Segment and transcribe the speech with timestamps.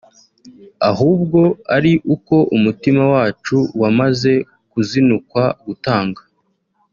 [0.89, 1.39] ahubwo
[1.75, 4.33] ari uko umutima wacu wamaze
[4.71, 6.21] kuzinukwa gutanga